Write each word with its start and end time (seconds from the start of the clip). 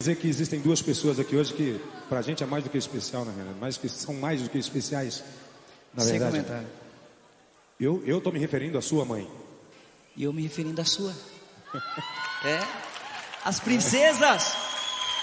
dizer 0.00 0.16
que 0.16 0.26
existem 0.26 0.60
duas 0.60 0.80
pessoas 0.80 1.20
aqui 1.20 1.36
hoje 1.36 1.52
que 1.52 1.78
pra 2.08 2.22
gente 2.22 2.42
é 2.42 2.46
mais 2.46 2.64
do 2.64 2.70
que 2.70 2.78
especial, 2.78 3.22
na 3.22 3.32
verdade, 3.32 3.58
mais 3.60 3.76
que 3.76 3.86
são 3.86 4.14
mais 4.14 4.40
do 4.40 4.48
que 4.48 4.56
especiais. 4.56 5.22
Na 5.92 6.02
Sem 6.02 6.12
verdade, 6.12 6.32
comentário. 6.32 6.68
eu 7.78 8.02
eu 8.06 8.18
tô 8.18 8.32
me 8.32 8.38
referindo 8.38 8.78
à 8.78 8.82
sua 8.82 9.04
mãe. 9.04 9.30
E 10.16 10.24
eu 10.24 10.32
me 10.32 10.42
referindo 10.42 10.80
à 10.80 10.84
sua. 10.86 11.14
É. 12.44 12.58
As 13.44 13.60
princesas 13.60 14.54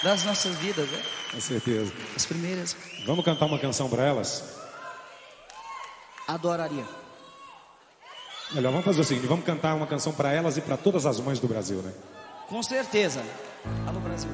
das 0.04 0.24
nossas 0.24 0.54
vidas, 0.58 0.88
né? 0.88 1.02
Com 1.32 1.40
certeza. 1.40 1.92
As 2.14 2.24
primeiras. 2.24 2.76
Vamos 3.04 3.24
cantar 3.24 3.46
uma 3.46 3.58
canção 3.58 3.90
para 3.90 4.04
elas? 4.04 4.44
Adoraria. 6.28 6.84
Melhor, 8.52 8.70
vamos 8.70 8.84
fazer 8.84 9.00
o 9.00 9.04
seguinte, 9.04 9.26
vamos 9.26 9.44
cantar 9.44 9.74
uma 9.74 9.86
canção 9.88 10.12
para 10.12 10.32
elas 10.32 10.56
e 10.56 10.60
para 10.60 10.76
todas 10.76 11.04
as 11.04 11.18
mães 11.18 11.40
do 11.40 11.48
Brasil, 11.48 11.78
né? 11.78 11.92
Com 12.48 12.62
certeza. 12.62 13.22
Alô, 13.86 13.98
Brasil. 14.00 14.30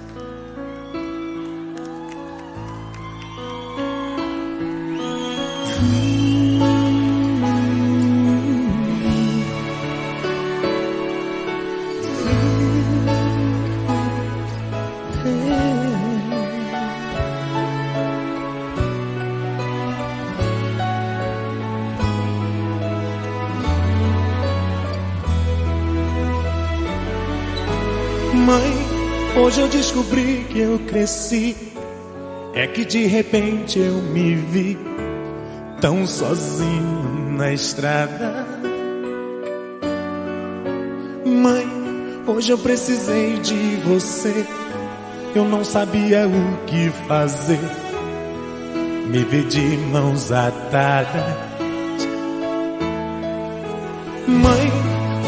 Hoje 29.54 29.60
eu 29.60 29.68
descobri 29.68 30.46
que 30.50 30.58
eu 30.58 30.78
cresci. 30.80 31.56
É 32.54 32.66
que 32.66 32.84
de 32.84 33.06
repente 33.06 33.78
eu 33.78 33.94
me 33.94 34.34
vi 34.34 34.76
tão 35.84 36.06
sozinho 36.06 37.36
na 37.36 37.52
estrada. 37.52 38.46
Mãe, 41.26 41.68
hoje 42.26 42.52
eu 42.52 42.56
precisei 42.56 43.38
de 43.40 43.76
você. 43.84 44.46
Eu 45.34 45.44
não 45.44 45.62
sabia 45.62 46.26
o 46.26 46.64
que 46.64 46.88
fazer. 47.06 47.60
Me 49.08 49.24
vi 49.24 49.42
de 49.42 49.76
mãos 49.92 50.32
atadas. 50.32 51.36
Mãe, 54.26 54.72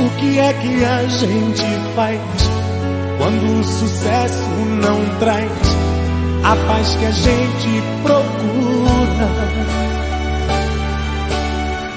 o 0.01 0.19
que 0.19 0.39
é 0.39 0.55
que 0.55 0.84
a 0.87 1.07
gente 1.07 1.65
faz 1.95 2.19
quando 3.19 3.61
o 3.61 3.62
sucesso 3.62 4.49
não 4.81 5.19
traz 5.19 5.53
a 6.45 6.57
paz 6.67 6.97
que 6.97 7.05
a 7.05 7.11
gente 7.11 7.83
procura? 8.03 9.96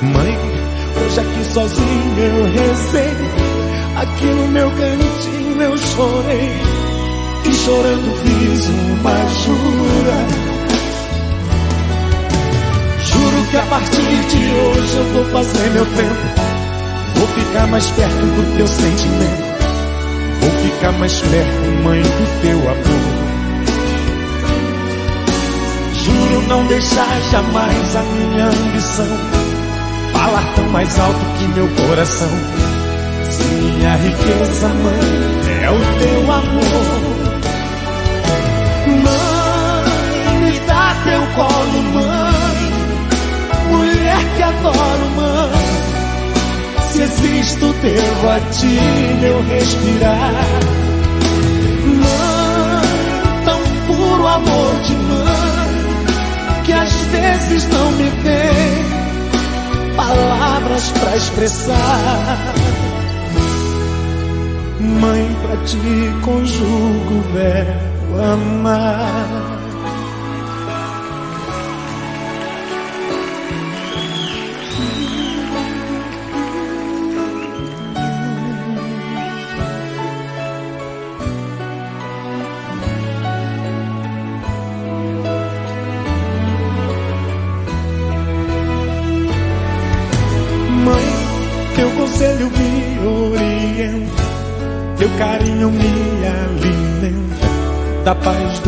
Mãe, 0.02 0.38
hoje 0.95 1.19
aqui 1.19 1.44
sozinho 1.53 2.19
eu 2.19 2.45
rezei, 2.45 3.17
aqui 3.97 4.25
no 4.28 4.47
meu 4.47 4.72
cantinho 4.72 5.61
eu 5.61 5.78
chorei 5.78 6.52
e 7.44 7.53
chorando 7.53 8.16
fiz 8.23 8.70
uma 8.70 9.27
jura. 9.44 10.25
Juro 13.03 13.44
que 13.52 13.58
a 13.58 13.61
partir 13.64 14.25
de 14.30 14.38
hoje 14.55 14.95
eu 14.95 15.03
vou 15.14 15.25
fazer 15.25 15.70
meu 15.72 15.86
tempo. 15.86 16.39
Vou 17.16 17.27
ficar 17.27 17.67
mais 17.67 17.92
perto 17.92 18.25
do 18.25 18.55
teu 18.55 18.67
sentimento. 18.67 19.50
Vou 20.39 20.52
ficar 20.52 20.92
mais 20.94 21.20
perto, 21.20 21.83
mãe, 21.83 22.02
do 22.02 22.42
teu 22.42 22.58
amor. 22.58 23.20
Juro 25.94 26.47
não 26.47 26.66
deixar 26.67 27.22
jamais 27.31 27.95
a 27.97 28.03
minha 28.03 28.45
ambição 28.45 29.38
falar 30.19 30.53
tão 30.55 30.65
mais 30.69 30.99
alto 30.99 31.19
que 31.37 31.47
meu 31.47 31.67
coração. 31.69 32.30
Se 33.30 33.43
minha 33.43 33.95
riqueza, 33.95 34.67
mãe, 34.67 35.63
é 35.63 35.69
o 35.69 35.80
teu 35.99 36.31
amor. 36.31 37.30
Mãe, 39.05 40.37
me 40.43 40.59
dá 40.67 40.95
teu 41.03 41.21
colo, 41.35 41.81
mãe. 41.93 42.59
Mulher 43.69 44.17
que 44.35 44.43
adoro, 44.43 45.09
mãe. 45.15 45.52
Se 46.91 47.02
existo, 47.02 47.73
devo 47.81 48.29
a 48.29 48.39
ti 48.52 48.79
meu 49.21 49.41
respirar. 49.43 50.33
Mãe, 51.85 53.45
tão 53.45 53.61
puro 53.87 54.27
amor 54.27 54.75
de 54.81 54.95
mãe, 54.95 56.63
que 56.65 56.73
às 56.73 56.91
vezes 56.91 57.69
não 57.69 57.91
me 57.93 58.09
vem 58.23 58.89
palavras 59.99 60.92
pra 60.92 61.17
expressar. 61.17 62.37
Mãe, 64.80 65.37
pra 65.42 65.58
ti 65.65 66.21
conjugo 66.23 67.15
o 67.15 67.33
verbo 67.33 68.21
amar. 68.33 69.58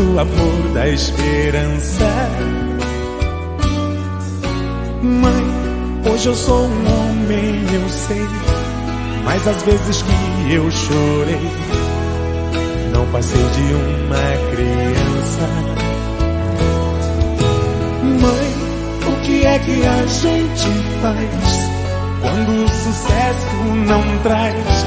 Do 0.02 0.18
amor, 0.18 0.72
da 0.74 0.88
esperança. 0.88 2.04
Mãe, 5.00 5.44
hoje 6.10 6.26
eu 6.26 6.34
sou 6.34 6.64
um 6.64 6.86
homem, 6.92 7.64
eu 7.72 7.88
sei, 7.88 8.26
mas 9.24 9.46
às 9.46 9.62
vezes 9.62 10.02
que 10.02 10.52
eu 10.54 10.70
chorei, 10.70 11.50
não 12.92 13.06
passei 13.06 13.42
de 13.42 13.74
uma 13.74 14.26
criança. 14.50 15.48
Mãe, 18.20 18.52
o 19.06 19.20
que 19.22 19.46
é 19.46 19.58
que 19.60 19.86
a 19.86 20.06
gente 20.06 20.68
faz 21.00 21.70
quando 22.20 22.64
o 22.64 22.68
sucesso 22.68 23.56
não 23.86 24.18
traz 24.22 24.86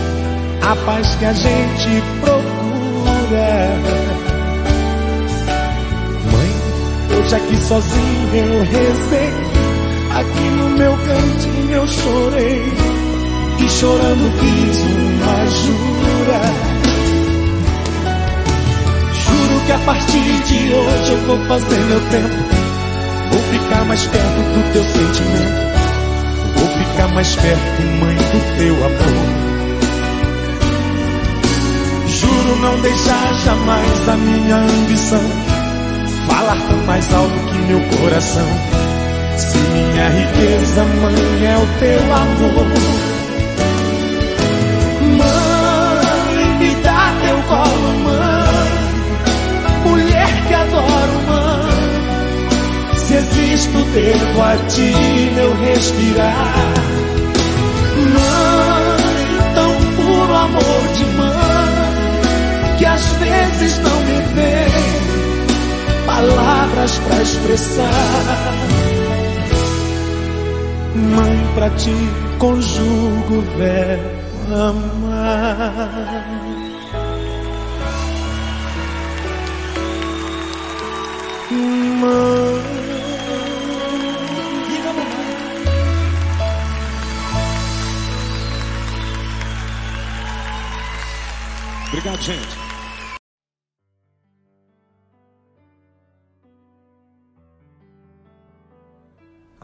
a 0.61 0.75
paz 0.85 1.15
que 1.15 1.25
a 1.25 1.33
gente 1.33 2.03
procura? 2.21 4.14
Hoje 7.15 7.35
aqui 7.35 7.57
sozinho 7.57 8.35
eu 8.35 8.63
rezei, 8.63 9.33
aqui 10.11 10.49
no 10.57 10.69
meu 10.71 10.91
cantinho 10.91 11.71
eu 11.71 11.87
chorei 11.87 12.73
e 13.59 13.69
chorando 13.69 14.31
fiz 14.39 14.77
uma 14.79 15.45
jura. 15.49 16.41
Juro 19.13 19.65
que 19.65 19.71
a 19.71 19.79
partir 19.79 20.43
de 20.43 20.73
hoje 20.73 21.11
eu 21.11 21.17
vou 21.25 21.39
fazer 21.45 21.79
meu 21.79 22.01
tempo. 22.01 22.65
Vou 23.31 23.41
ficar 23.41 23.85
mais 23.85 24.05
perto 24.05 24.25
do 24.25 24.73
teu 24.73 24.83
sentimento. 24.83 25.65
Vou 26.57 26.67
ficar 26.67 27.07
mais 27.09 27.35
perto, 27.35 27.81
mãe, 27.99 28.15
do 28.15 28.57
teu 28.57 28.75
amor. 28.85 29.45
Juro 32.07 32.55
não 32.61 32.81
deixar 32.81 33.33
jamais 33.43 34.09
a 34.09 34.15
minha 34.15 34.55
ambição 34.57 35.44
falar 36.45 36.61
tão 36.67 36.77
mais 36.85 37.13
alto 37.13 37.33
que 37.33 37.57
meu 37.57 37.81
coração. 37.97 38.47
Se 39.37 39.57
minha 39.57 40.09
riqueza, 40.09 40.83
mãe, 41.01 41.45
é 41.45 41.57
o 41.57 41.67
teu 41.79 42.13
amor. 42.13 42.67
Mãe, 45.17 46.59
me 46.59 46.75
dá 46.83 47.13
teu 47.21 47.37
colo, 47.43 47.99
mãe. 48.03 48.69
Mulher 49.85 50.47
que 50.47 50.53
adoro, 50.53 51.17
mãe. 51.27 52.95
Se 52.97 53.13
existo, 53.15 53.77
devo 53.93 54.41
a 54.41 54.55
ti 54.67 55.31
meu 55.33 55.53
respirar. 55.55 56.73
Mãe, 58.13 59.53
tão 59.55 59.71
puro 59.95 60.33
amor 60.35 60.81
de 60.95 61.05
mãe, 61.05 62.77
que 62.77 62.85
às 62.85 63.05
vezes 63.13 63.79
não 63.79 63.99
me 64.01 64.24
palavras 66.15 66.97
pra 66.99 67.21
expressar. 67.21 67.91
Mãe, 70.95 71.47
pra 71.55 71.69
ti 71.71 71.93
conjugo 72.39 73.35
o 73.35 73.41
verbo 73.57 74.15
amar. 74.53 75.75
mãe. 81.51 82.75
Obrigado, 91.87 92.21
gente. 92.21 92.64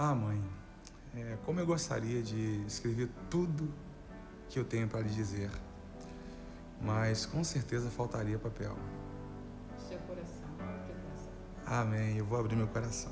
Ah, 0.04 0.16
mãe, 0.16 0.42
é, 1.16 1.38
como 1.46 1.60
eu 1.60 1.66
gostaria 1.68 2.24
de 2.24 2.66
escrever 2.66 3.08
tudo 3.30 3.72
que 4.50 4.58
eu 4.58 4.66
tenho 4.66 4.88
para 4.88 5.02
lhe 5.02 5.10
dizer, 5.10 5.52
mas 6.82 7.28
com 7.28 7.44
certeza 7.44 7.88
faltaria 7.92 8.40
papel. 8.40 8.76
Seu 9.78 10.00
coração. 10.00 10.50
Amém. 11.68 12.18
Eu 12.18 12.26
vou 12.26 12.40
abrir 12.40 12.56
meu 12.56 12.66
coração. 12.66 13.12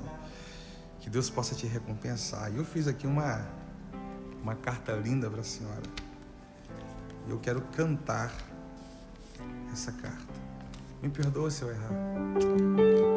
Que 0.98 1.08
Deus 1.08 1.30
possa 1.30 1.54
te 1.54 1.64
recompensar. 1.64 2.52
E 2.52 2.56
eu 2.56 2.64
fiz 2.64 2.88
aqui 2.88 3.06
uma 3.06 3.46
uma 4.42 4.56
carta 4.56 4.90
linda 4.94 5.30
para 5.30 5.42
a 5.42 5.44
senhora. 5.44 5.86
E 7.28 7.30
eu 7.30 7.38
quero 7.38 7.60
cantar 7.70 8.32
essa 9.72 9.92
carta. 9.92 10.34
Me 11.00 11.08
perdoa 11.08 11.52
se 11.52 11.62
eu 11.62 11.70
errar. 11.70 13.09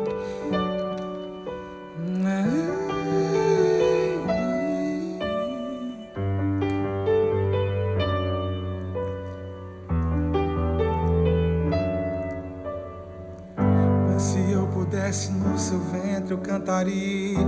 Pudesse 14.94 15.32
no 15.32 15.58
seu 15.58 15.80
ventre 15.80 16.36
eu 16.36 16.38
cantaria 16.38 17.40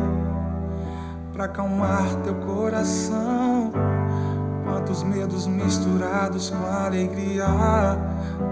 para 1.31 1.45
acalmar 1.45 2.15
teu 2.23 2.33
coração. 2.35 3.71
Quantos 4.63 5.03
medos 5.03 5.45
misturados 5.45 6.49
com 6.49 6.65
alegria 6.65 7.45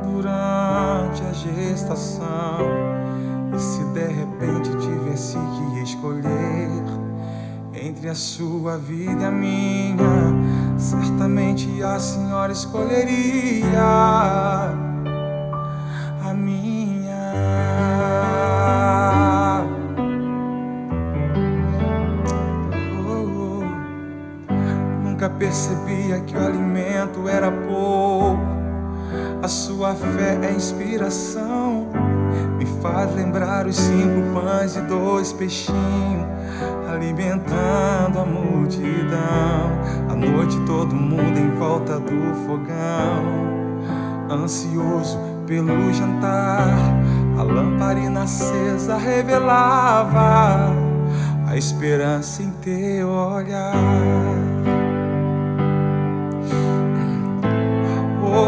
durante 0.04 1.24
a 1.24 1.34
gestação. 1.34 2.60
E 3.56 3.60
se 3.60 3.84
de 3.86 4.06
repente 4.06 4.70
tivesse 4.78 5.40
que 5.40 5.82
escolher 5.82 6.70
entre 7.74 8.10
a 8.10 8.16
sua 8.16 8.78
vida 8.78 9.24
e 9.24 9.26
a 9.26 9.32
minha, 9.32 9.98
certamente 10.78 11.82
a 11.82 12.00
senhora 12.00 12.52
escolheria 12.52 13.74
Me 32.58 32.66
faz 32.82 33.14
lembrar 33.14 33.68
os 33.68 33.76
cinco 33.76 34.22
pães 34.34 34.78
e 34.78 34.82
dois 34.84 35.34
peixinhos, 35.34 36.28
alimentando 36.90 38.20
a 38.20 38.26
multidão. 38.26 39.72
À 40.10 40.16
noite 40.16 40.58
todo 40.66 40.96
mundo 40.96 41.38
em 41.38 41.52
volta 41.58 42.00
do 42.00 42.34
fogão 42.46 43.44
ansioso 44.30 45.20
pelo 45.46 45.92
jantar. 45.94 46.74
A 47.38 47.44
lamparina 47.44 48.24
acesa 48.24 48.96
revelava 48.96 50.74
a 51.48 51.58
esperança 51.58 52.44
em 52.44 52.52
teu 52.62 53.10
olhar. 53.10 54.53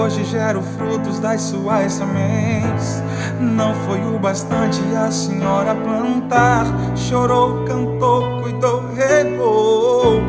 Hoje 0.06 0.24
gero 0.24 0.62
frutos 0.62 1.18
das 1.18 1.42
suas 1.42 1.94
sementes. 1.94 3.02
Não 3.40 3.74
foi 3.88 4.00
o 4.06 4.20
bastante 4.20 4.80
a 4.96 5.10
senhora 5.10 5.74
plantar. 5.74 6.68
Chorou, 6.96 7.66
cantou, 7.66 8.40
cuidou, 8.40 8.84
regou. 8.94 10.22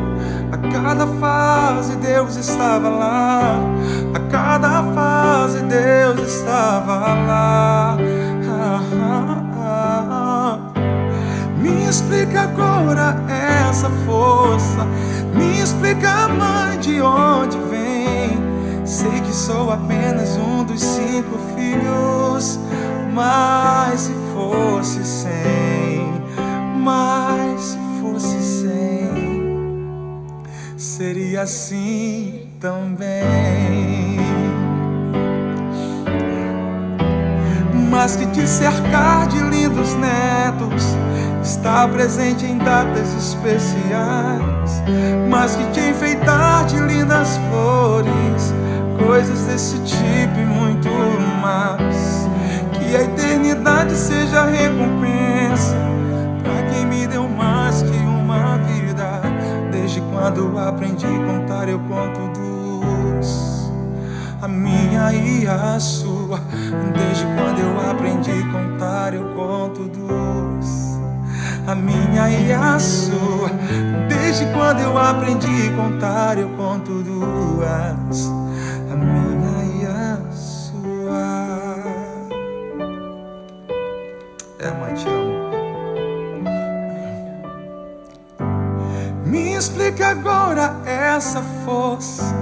A 0.51 0.57
cada 0.71 1.05
fase 1.05 1.95
Deus 1.97 2.37
estava 2.37 2.89
lá. 2.89 3.59
A 4.15 4.19
cada 4.31 4.81
fase 4.95 5.61
Deus 5.61 6.27
estava 6.27 7.13
lá. 7.27 7.97
Me 11.55 11.87
explica 11.87 12.41
agora 12.41 13.15
essa 13.29 13.91
força. 14.07 14.87
Me 15.35 15.61
explica, 15.61 16.27
mãe, 16.29 16.79
de 16.79 16.99
onde. 16.99 17.66
Sei 18.87 19.19
que 19.19 19.33
sou 19.33 19.69
apenas 19.69 20.37
um 20.37 20.63
dos 20.63 20.81
cinco 20.81 21.37
filhos. 21.53 22.57
Mas 23.13 24.01
se 24.01 24.13
fosse 24.31 25.03
cem, 25.03 26.13
mas 26.83 27.61
se 27.61 27.77
fosse 27.99 28.39
cem, 28.39 30.23
seria 30.77 31.41
assim 31.41 32.47
também. 32.59 34.19
Mas 37.89 38.15
que 38.15 38.27
te 38.27 38.47
cercar 38.47 39.27
de 39.29 39.39
lindos 39.39 39.95
netos, 39.95 40.95
estar 41.41 41.89
presente 41.89 42.45
em 42.45 42.59
datas 42.59 43.11
especiais, 43.15 44.83
mas 45.27 45.55
que 45.55 45.65
te 45.71 45.79
enfeitar 45.79 46.67
de 46.67 46.79
lindas 46.79 47.39
flores, 47.49 48.53
coisas 49.03 49.39
desse 49.41 49.77
tipo 49.79 50.39
e 50.39 50.45
muito 50.45 50.89
mais. 51.41 52.27
Que 52.73 52.95
a 52.95 53.03
eternidade 53.03 53.95
seja 53.95 54.41
a 54.41 54.45
recompensa 54.45 55.75
para 56.43 56.71
quem 56.71 56.85
me 56.85 57.07
deu 57.07 57.27
mais 57.27 57.81
que 57.81 57.97
uma 57.97 58.57
vida. 58.57 59.21
Desde 59.71 60.01
quando 60.01 60.57
aprendi 60.57 61.05
a 61.05 61.33
contar, 61.33 61.69
eu 61.69 61.79
conto 61.79 62.39
dos 62.39 63.71
a 64.41 64.47
minha 64.47 65.13
e 65.13 65.47
a 65.47 65.79
sua. 65.79 66.39
Desde 66.93 67.25
quando 67.35 67.59
eu 67.59 67.89
aprendi 67.89 68.31
a 68.31 68.51
contar, 68.51 69.13
eu 69.13 69.25
conto 69.35 69.83
dos 69.83 70.97
a 71.67 71.75
minha 71.75 72.29
e 72.29 72.51
a 72.53 72.79
sua. 72.79 73.49
Desde 74.07 74.45
quando 74.53 74.79
eu 74.79 74.97
aprendi 74.97 75.67
a 75.67 75.75
contar, 75.75 76.37
eu 76.37 76.49
conto 76.49 77.03
duas, 77.03 78.31
a 78.91 78.95
minha 78.95 79.65
e 79.75 79.85
a 79.85 80.31
sua. 80.31 81.83
É, 84.59 84.71
mãe, 84.71 84.93
te 84.93 85.07
amo. 85.07 85.37
Me 89.25 89.55
explica 89.55 90.07
agora 90.07 90.75
essa 90.85 91.41
força. 91.65 92.35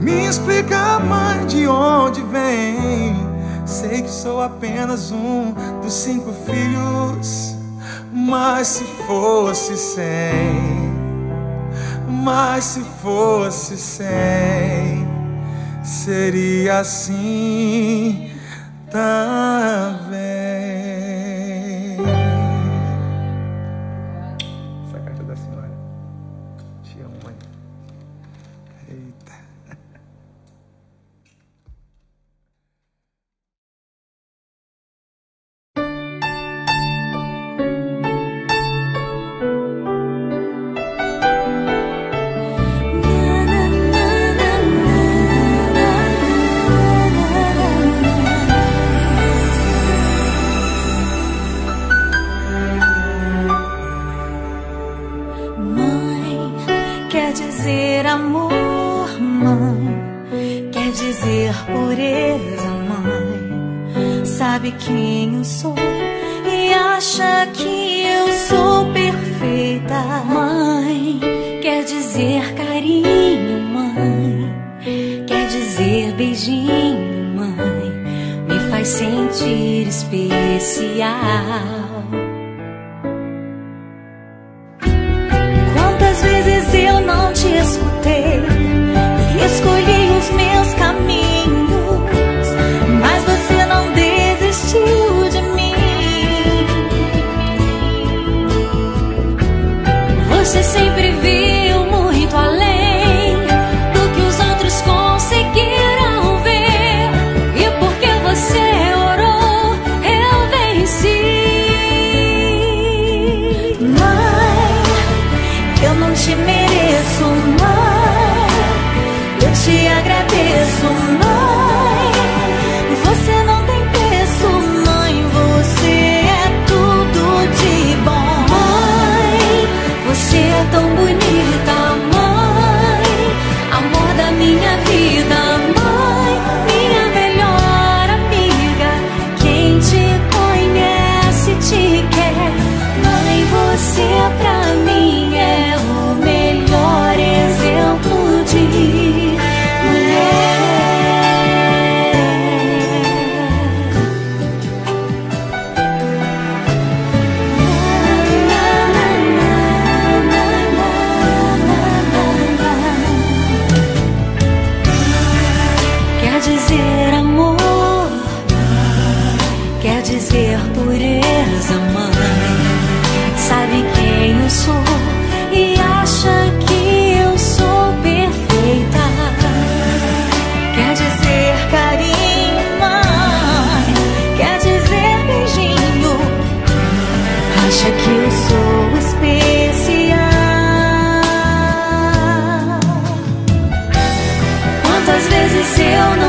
Me 0.00 0.26
explica, 0.26 0.98
mãe, 1.00 1.46
de 1.46 1.66
onde 1.66 2.20
vem. 2.22 3.14
Sei 3.66 4.02
que 4.02 4.10
sou 4.10 4.42
apenas 4.42 5.10
um 5.10 5.54
dos 5.82 5.92
cinco 5.92 6.32
filhos. 6.44 7.54
Mas 8.16 8.68
se 8.68 8.84
fosse 9.06 9.76
cem, 9.76 10.92
mas 12.08 12.64
se 12.64 12.80
fosse 13.02 13.76
cem, 13.76 15.03
seria 15.84 16.80
assim 16.80 18.30
também. 18.90 20.23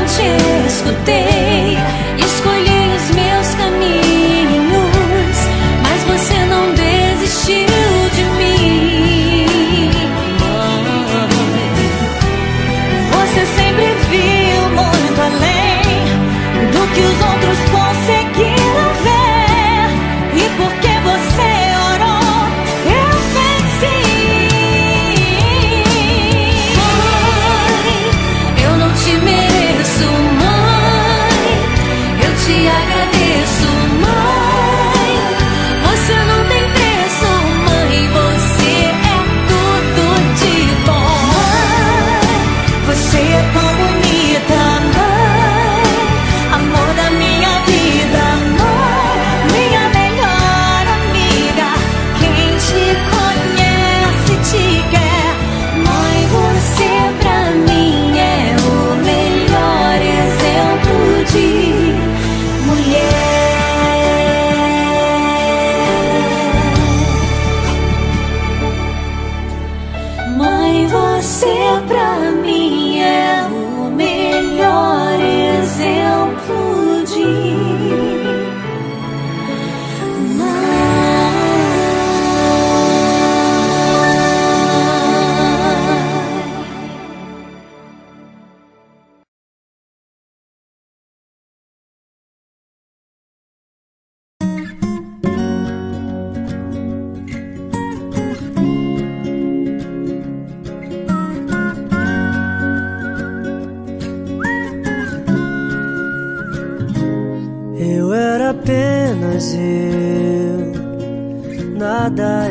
te 0.06 0.66
escutei. 0.66 1.35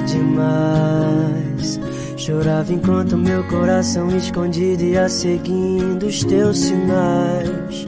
demais. 0.06 1.80
Chorava 2.18 2.74
enquanto 2.74 3.18
meu 3.18 3.44
coração 3.46 4.16
escondido 4.16 4.84
ia 4.84 5.10
seguindo 5.10 6.08
os 6.08 6.24
teus 6.24 6.60
sinais. 6.60 7.86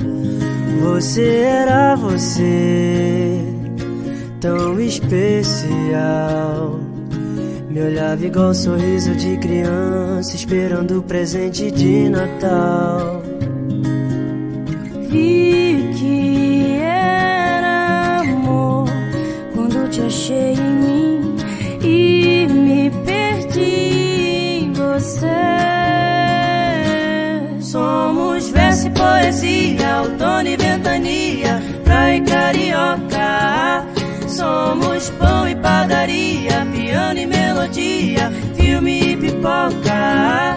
Você 0.82 1.24
era 1.24 1.96
você, 1.96 3.40
tão 4.40 4.80
especial. 4.80 6.80
Me 7.70 7.82
olhava 7.82 8.26
igual 8.26 8.50
um 8.50 8.54
sorriso 8.54 9.14
de 9.16 9.38
criança, 9.38 10.36
esperando 10.36 11.00
o 11.00 11.04
presente 11.04 11.72
de 11.72 12.10
Natal. 12.10 13.22
Vi 15.10 15.47
poesia, 28.98 30.02
outono 30.02 30.50
e 30.50 30.58
ventania, 30.58 31.62
praia 31.84 32.18
e 32.18 32.22
carioca. 32.22 33.86
Somos 34.28 35.10
pão 35.12 35.48
e 35.48 35.56
padaria, 35.56 36.66
piano 36.74 37.20
e 37.20 37.26
melodia, 37.26 38.32
filme 38.56 39.14
e 39.14 39.18
pipoca. 39.18 40.57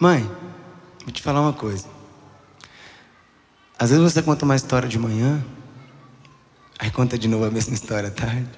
Mãe, 0.00 0.22
vou 1.02 1.12
te 1.12 1.20
falar 1.20 1.40
uma 1.40 1.52
coisa. 1.52 1.88
Às 3.76 3.90
vezes 3.90 4.04
você 4.04 4.22
conta 4.22 4.44
uma 4.44 4.54
história 4.54 4.88
de 4.88 4.96
manhã, 4.96 5.44
aí 6.78 6.88
conta 6.88 7.18
de 7.18 7.26
novo 7.26 7.44
a 7.44 7.50
mesma 7.50 7.74
história 7.74 8.08
à 8.08 8.12
tarde, 8.12 8.48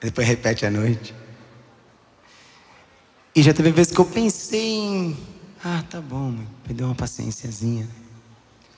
depois 0.00 0.26
repete 0.26 0.66
à 0.66 0.70
noite. 0.70 1.14
E 3.36 3.42
já 3.42 3.54
teve 3.54 3.70
vezes 3.70 3.92
que 3.92 4.00
eu 4.00 4.04
pensei 4.04 4.78
em. 4.78 5.16
Ah, 5.64 5.84
tá 5.88 6.00
bom, 6.00 6.30
mãe. 6.30 6.48
Perdeu 6.64 6.86
uma 6.86 6.94
paciênciazinha. 6.94 7.88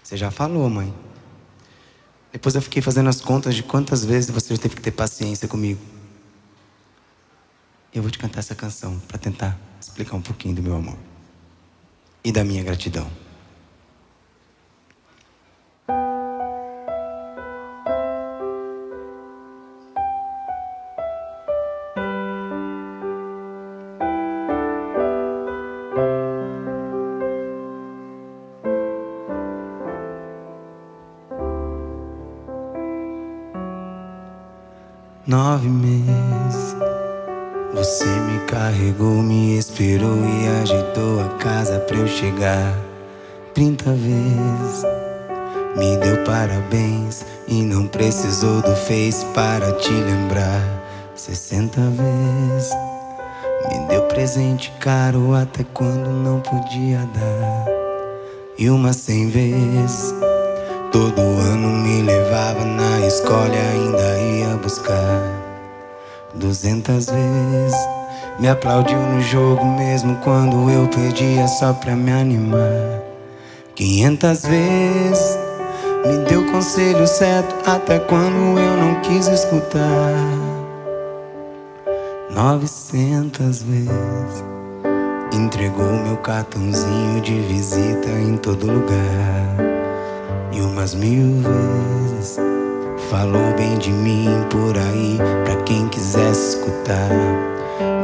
Você 0.03 0.19
já 0.19 0.31
falou, 0.31 0.69
mãe. 0.69 0.95
Depois 2.31 2.55
eu 2.55 2.61
fiquei 2.61 2.83
fazendo 2.83 3.09
as 3.09 3.23
contas 3.23 3.55
de 3.55 3.63
quantas 3.63 4.05
vezes 4.05 4.31
você 4.31 4.55
já 4.55 4.61
teve 4.61 4.77
que 4.77 4.83
ter 4.83 4.91
paciência 4.91 5.49
comigo. 5.49 5.81
Eu 7.97 8.03
vou 8.03 8.11
te 8.11 8.19
cantar 8.19 8.41
essa 8.41 8.55
canção 8.55 9.01
para 9.09 9.17
tentar 9.17 9.59
explicar 9.81 10.17
um 10.17 10.21
pouquinho 10.21 10.55
do 10.55 10.63
meu 10.63 10.77
amor 10.77 10.99
e 12.23 12.31
da 12.31 12.45
minha 12.45 12.63
gratidão. 12.63 13.11
Nove 35.27 35.67
meses 35.69 36.77
você 37.77 38.07
me 38.07 38.39
carregou, 38.47 39.23
me 39.23 39.59
esperou 39.59 40.17
e 40.25 40.63
ajeitou 40.63 41.21
a 41.21 41.29
casa 41.37 41.79
pra 41.81 41.99
eu 41.99 42.09
chegar. 42.09 42.75
Trinta 43.53 43.91
vezes 43.91 44.83
me 45.77 45.95
deu 45.99 46.25
parabéns 46.25 47.27
e 47.47 47.63
não 47.63 47.87
precisou 47.87 48.63
do 48.63 48.75
Face 48.75 49.27
para 49.35 49.73
te 49.73 49.93
lembrar. 49.93 50.63
Sessenta 51.15 51.83
vezes 51.91 52.73
me 53.69 53.87
deu 53.89 54.03
presente 54.05 54.73
caro 54.81 55.35
até 55.35 55.63
quando 55.75 56.09
não 56.09 56.41
podia 56.41 57.07
dar. 57.13 57.67
E 58.57 58.71
uma 58.71 58.95
cem 58.95 59.29
vezes 59.29 60.15
todo 60.91 61.21
ano 61.21 61.69
me 61.69 62.01
levava 62.01 62.65
na 62.65 63.07
escola 63.07 63.55
e 63.55 63.59
ainda 63.59 64.19
ia 64.19 64.57
buscar. 64.57 65.36
Duzentas 66.39 67.07
vezes 67.07 67.77
me 68.39 68.49
aplaudiu 68.49 68.99
no 68.99 69.23
jogo 69.23 69.65
mesmo 69.65 70.17
quando 70.23 70.71
eu 70.71 70.87
perdia 70.89 71.49
só 71.49 71.73
pra 71.73 71.97
me 71.97 72.13
animar. 72.13 73.03
Quinhentas 73.75 74.43
vezes 74.45 75.39
me 76.07 76.19
deu 76.29 76.45
conselho 76.53 77.07
certo 77.07 77.55
até 77.69 77.99
quando 77.99 78.59
eu 78.59 78.77
não 78.77 79.01
quis 79.01 79.27
escutar. 79.29 80.13
Novecentas 82.31 83.63
vezes 83.63 84.45
entregou 85.33 85.91
meu 86.05 86.19
cartãozinho 86.19 87.21
de 87.23 87.41
visita 87.41 88.11
em 88.11 88.37
todo 88.37 88.67
lugar. 88.67 89.57
E 90.53 90.61
umas 90.61 90.95
mil 90.95 91.43
vezes 91.43 92.39
Falou 93.11 93.55
bem 93.57 93.79
de 93.79 93.93
mim 93.93 94.29
por 94.51 94.77
aí, 94.77 95.19
pra 95.45 95.55
quem 95.63 95.87
quisesse 95.89 96.57
escutar. 96.57 97.09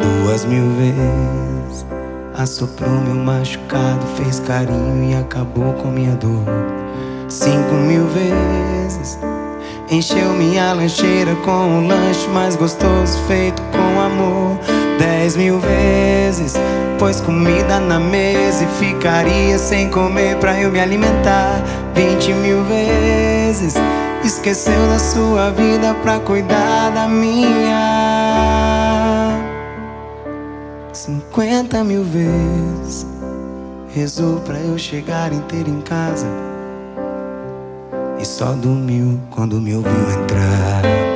Duas 0.01 0.45
mil 0.45 0.65
vezes 0.77 1.85
assoprou 2.35 2.89
meu 2.89 3.17
machucado, 3.17 4.07
fez 4.17 4.39
carinho 4.41 5.11
e 5.11 5.15
acabou 5.17 5.73
com 5.75 5.89
minha 5.89 6.15
dor. 6.15 6.45
Cinco 7.29 7.75
mil 7.75 8.07
vezes 8.07 9.19
encheu 9.91 10.33
minha 10.35 10.73
lancheira 10.73 11.35
com 11.45 11.81
o 11.81 11.87
lanche 11.89 12.29
mais 12.29 12.55
gostoso 12.55 13.19
feito 13.27 13.61
com 13.73 14.01
amor. 14.01 14.57
Dez 14.99 15.37
mil 15.37 15.59
vezes 15.59 16.55
pôs 16.99 17.21
comida 17.21 17.81
na 17.81 17.99
mesa 17.99 18.65
e 18.65 18.69
ficaria 18.79 19.59
sem 19.59 19.91
comer 19.91 20.37
pra 20.37 20.61
eu 20.61 20.71
me 20.71 20.79
alimentar. 20.81 21.61
Vinte 21.93 22.33
mil 22.33 22.63
vezes 22.65 23.75
esqueceu 24.25 24.89
da 24.89 24.99
sua 24.99 25.51
vida 25.51 25.95
pra 26.03 26.21
cuidar 26.21 26.91
da 26.91 27.09
minha. 27.09 27.83
Cinquenta 30.93 31.83
mil 31.83 32.05
vezes 32.05 33.07
rezou 33.95 34.41
pra 34.41 34.59
eu 34.59 34.79
chegar 34.79 35.33
inteiro 35.33 35.71
em 35.71 35.81
casa 35.81 36.27
e 38.19 38.25
só 38.25 38.53
dormiu 38.53 39.21
quando 39.31 39.61
me 39.61 39.75
ouviu 39.75 40.11
entrar. 40.13 41.12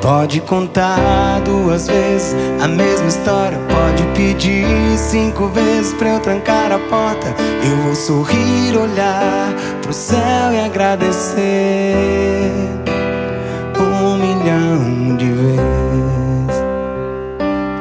Pode 0.00 0.40
contar 0.40 1.40
duas 1.44 1.86
vezes 1.86 2.34
a 2.62 2.66
mesma 2.66 3.08
história. 3.08 3.58
Pode 3.68 4.02
pedir 4.16 4.66
cinco 4.96 5.48
vezes 5.48 5.92
pra 5.94 6.14
eu 6.14 6.20
trancar 6.20 6.72
a 6.72 6.78
porta. 6.78 7.34
Eu 7.62 7.76
vou 7.84 7.94
sorrir, 7.94 8.76
olhar 8.76 9.54
pro 9.82 9.92
céu 9.92 10.52
e 10.52 10.60
agradecer 10.64 12.42
um 13.78 14.16
milhão 14.16 15.16
de 15.16 15.26
vezes 15.26 15.60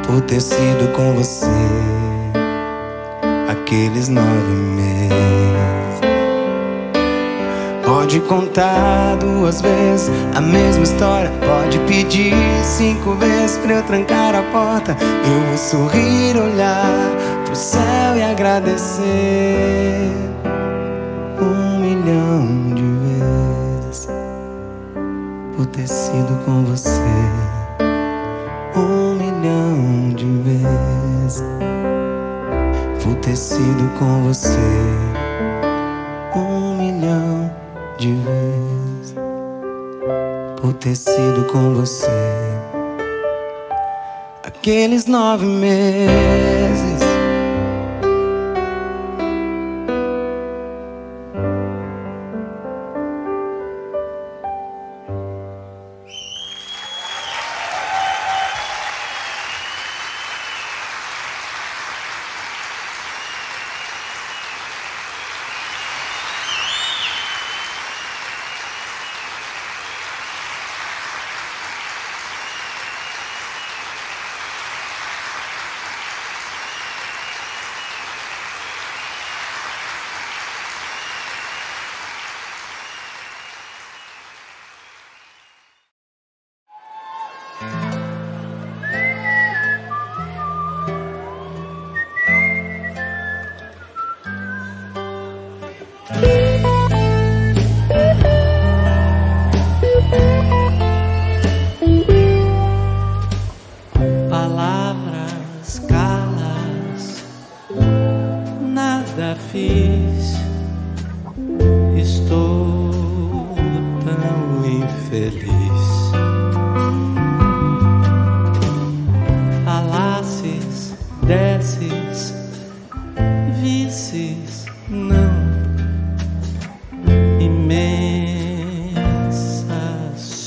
por 0.05 0.21
ter 0.21 0.41
sido 0.41 0.91
com 0.91 1.13
você 1.13 1.45
aqueles 3.49 4.09
nove 4.09 4.51
meses. 4.75 4.88
Pode 8.09 8.21
contar 8.21 9.17
duas 9.17 9.61
vezes 9.61 10.09
a 10.33 10.41
mesma 10.41 10.81
história. 10.81 11.31
Pode 11.45 11.77
pedir 11.81 12.33
cinco 12.63 13.13
vezes 13.13 13.59
pra 13.59 13.75
eu 13.75 13.83
trancar 13.83 14.33
a 14.33 14.41
porta. 14.51 14.97
Eu 14.99 15.47
vou 15.47 15.55
sorrir, 15.55 16.35
olhar 16.35 17.11
pro 17.45 17.55
céu 17.55 18.17
e 18.17 18.23
agradecer 18.23 20.11
um 21.39 21.79
milhão 21.81 22.73
de 22.73 22.81
vezes 23.85 24.07
por 25.55 25.67
ter 25.67 25.87
sido 25.87 26.43
com 26.45 26.63
você. 26.63 26.89
Um 28.75 29.13
milhão 29.13 30.15
de 30.15 30.25
vezes 30.25 31.43
por 33.03 33.13
ter 33.17 33.35
sido 33.35 33.87
com 33.99 34.23
você. 34.23 35.08
Ter 40.79 40.95
sido 40.95 41.45
com 41.51 41.73
você. 41.73 42.07
Aqueles 44.43 45.05
nove 45.05 45.45
meses. 45.45 46.88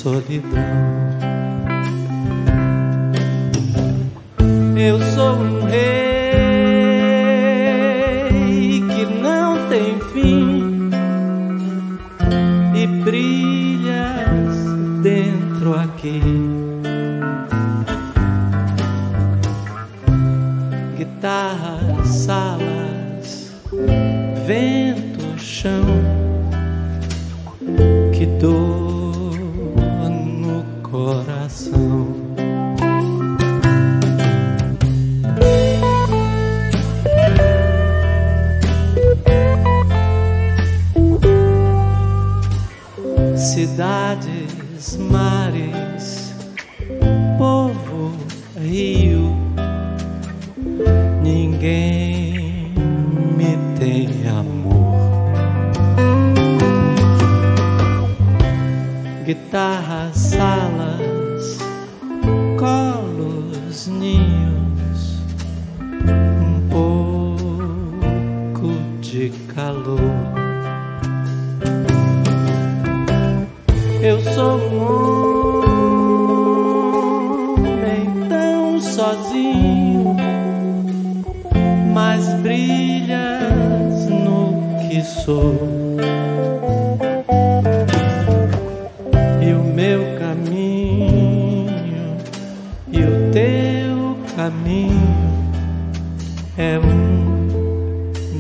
Solidão. 0.03 1.02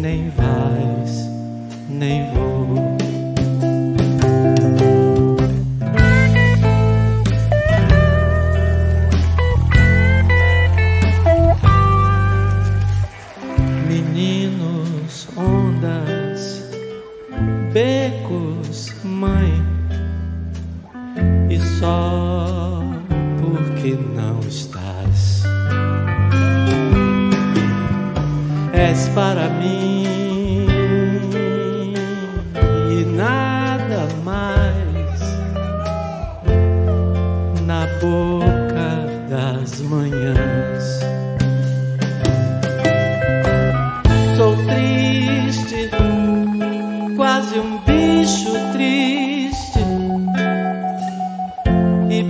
Nem 0.02 0.32
vais, 0.36 1.28
nem 1.88 2.34
vou. 2.34 3.01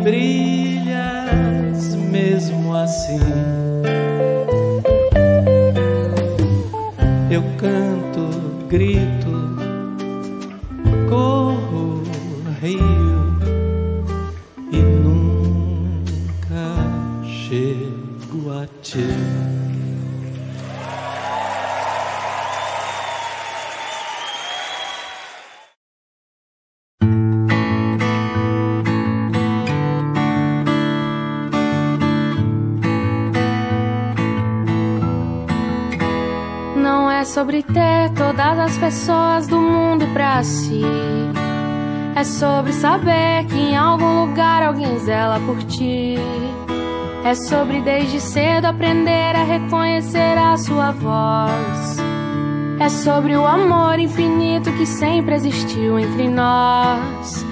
Brilhas 0.02 1.94
mesmo 1.94 2.74
assim. 2.74 3.20
Eu 7.30 7.42
canto, 7.56 8.66
grito, 8.68 9.01
É 42.22 42.24
sobre 42.24 42.72
saber 42.72 43.46
que 43.48 43.58
em 43.58 43.76
algum 43.76 44.26
lugar 44.26 44.62
alguém 44.62 44.96
zela 45.00 45.40
por 45.40 45.60
ti. 45.64 46.14
É 47.24 47.34
sobre 47.34 47.80
desde 47.80 48.20
cedo 48.20 48.66
aprender 48.66 49.34
a 49.34 49.42
reconhecer 49.42 50.38
a 50.38 50.56
sua 50.56 50.92
voz. 50.92 51.96
É 52.78 52.88
sobre 52.88 53.34
o 53.34 53.44
amor 53.44 53.98
infinito 53.98 54.70
que 54.74 54.86
sempre 54.86 55.34
existiu 55.34 55.98
entre 55.98 56.28
nós. 56.28 57.44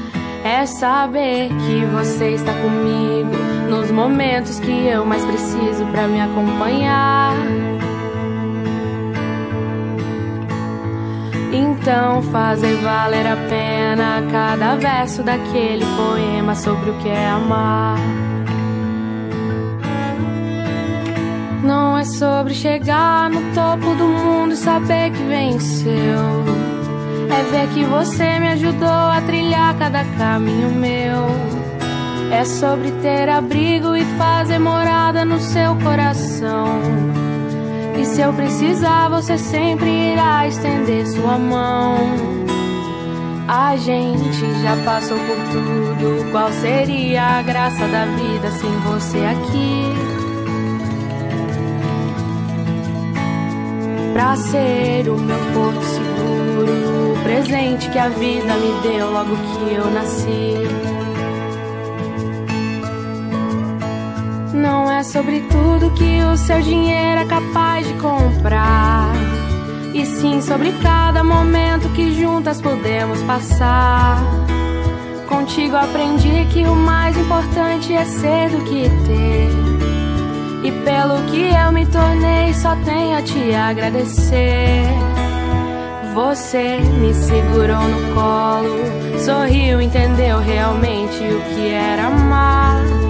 É 0.44 0.64
saber 0.66 1.48
que 1.48 1.85
você 1.87 2.37
está 2.37 2.52
comigo 2.52 3.37
nos 3.68 3.90
momentos 3.90 4.61
que 4.61 4.87
eu 4.87 5.04
mais 5.04 5.24
preciso 5.24 5.85
pra 5.87 6.06
me 6.06 6.20
acompanhar. 6.20 7.35
Então 11.52 12.22
fazer 12.22 12.76
valer 12.76 13.26
a 13.26 13.36
pena 13.48 14.22
cada 14.30 14.76
verso 14.76 15.22
daquele 15.22 15.84
poema 15.96 16.54
sobre 16.54 16.90
o 16.90 16.94
que 16.98 17.08
é 17.08 17.28
amar. 17.28 17.98
Não 21.64 21.98
é 21.98 22.04
sobre 22.04 22.54
chegar 22.54 23.28
no 23.28 23.40
topo 23.52 23.94
do 23.94 24.06
mundo 24.06 24.54
e 24.54 24.56
saber 24.56 25.10
que 25.10 25.22
venceu. 25.24 25.90
É 27.30 27.42
ver 27.50 27.68
que 27.74 27.84
você 27.84 28.38
me 28.38 28.48
ajudou 28.48 28.88
a 28.88 29.20
trilhar 29.26 29.76
cada 29.76 30.04
caminho 30.16 30.70
meu. 30.70 31.26
É 32.32 32.44
sobre 32.44 32.92
ter 33.02 33.28
abrigo 33.28 33.96
e 33.96 34.04
fazer 34.16 34.58
morada 34.58 35.24
no 35.24 35.40
seu 35.40 35.74
coração. 35.76 37.19
E 37.98 38.05
se 38.05 38.20
eu 38.20 38.33
precisar, 38.33 39.09
você 39.09 39.37
sempre 39.37 40.12
irá 40.12 40.46
estender 40.46 41.07
sua 41.07 41.38
mão. 41.38 41.96
A 43.46 43.76
gente 43.76 44.62
já 44.62 44.76
passou 44.85 45.18
por 45.18 45.37
tudo. 45.53 46.31
Qual 46.31 46.53
seria 46.53 47.38
a 47.38 47.42
graça 47.42 47.87
da 47.88 48.07
vida 48.07 48.50
sem 48.53 48.70
você 48.81 49.18
aqui? 49.18 49.85
Pra 54.12 54.37
ser 54.37 55.09
o 55.09 55.16
meu 55.18 55.38
porto 55.53 55.83
seguro, 55.83 57.22
presente 57.22 57.88
que 57.90 57.98
a 57.98 58.09
vida 58.09 58.55
me 58.55 58.81
deu 58.83 59.11
logo 59.11 59.37
que 59.37 59.74
eu 59.74 59.90
nasci. 59.90 60.89
Não 64.52 64.90
é 64.90 65.02
sobre 65.04 65.40
tudo 65.42 65.92
que 65.92 66.22
o 66.22 66.36
seu 66.36 66.60
dinheiro 66.60 67.20
é 67.20 67.24
capaz 67.24 67.86
de 67.86 67.94
comprar. 67.94 69.12
E 69.94 70.04
sim 70.04 70.40
sobre 70.40 70.72
cada 70.82 71.22
momento 71.22 71.88
que 71.90 72.20
juntas 72.20 72.60
podemos 72.60 73.22
passar. 73.22 74.18
Contigo 75.28 75.76
aprendi 75.76 76.46
que 76.52 76.64
o 76.64 76.74
mais 76.74 77.16
importante 77.16 77.92
é 77.92 78.04
ser 78.04 78.50
do 78.50 78.64
que 78.64 78.90
ter. 79.06 79.50
E 80.64 80.72
pelo 80.84 81.22
que 81.30 81.54
eu 81.54 81.72
me 81.72 81.86
tornei, 81.86 82.52
só 82.52 82.74
tenho 82.84 83.16
a 83.16 83.22
te 83.22 83.54
agradecer. 83.54 84.82
Você 86.12 86.78
me 87.00 87.14
segurou 87.14 87.82
no 87.82 88.14
colo, 88.14 88.78
sorriu, 89.24 89.80
entendeu 89.80 90.40
realmente 90.40 91.22
o 91.22 91.54
que 91.54 91.68
era 91.68 92.08
amar. 92.08 93.09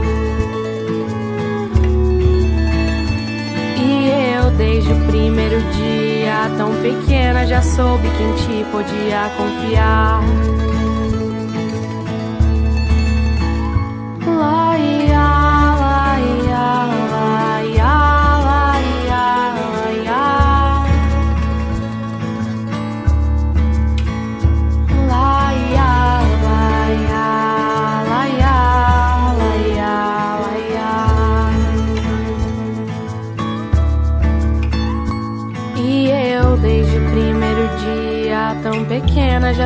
Desde 4.60 4.92
o 4.92 5.06
primeiro 5.06 5.58
dia, 5.72 6.50
tão 6.58 6.70
pequena, 6.82 7.46
já 7.46 7.62
soube 7.62 8.06
quem 8.18 8.34
te 8.34 8.64
podia 8.70 9.30
confiar. 9.38 10.20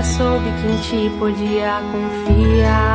Soube 0.04 0.52
quem 0.60 0.76
te 0.78 1.10
podia 1.18 1.80
confiar. 1.90 2.93